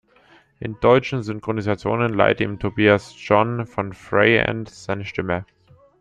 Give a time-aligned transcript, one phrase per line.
[0.59, 5.45] In deutschen Synchronisationen leiht ihm Tobias John von Freyend seine Stimme.